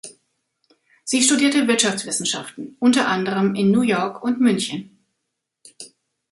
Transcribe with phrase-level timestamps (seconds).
[1.03, 5.05] Sie studierte Wirtschaftswissenschaften unter anderem in New York und München.